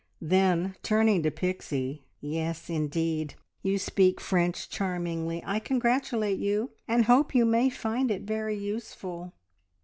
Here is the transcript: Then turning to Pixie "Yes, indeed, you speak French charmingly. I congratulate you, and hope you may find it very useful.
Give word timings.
Then 0.23 0.75
turning 0.81 1.21
to 1.21 1.29
Pixie 1.29 2.07
"Yes, 2.21 2.71
indeed, 2.71 3.35
you 3.61 3.77
speak 3.77 4.19
French 4.19 4.67
charmingly. 4.67 5.43
I 5.45 5.59
congratulate 5.59 6.39
you, 6.39 6.71
and 6.87 7.05
hope 7.05 7.35
you 7.35 7.45
may 7.45 7.69
find 7.69 8.09
it 8.09 8.23
very 8.23 8.57
useful. 8.57 9.33